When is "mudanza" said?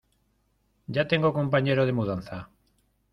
1.93-2.49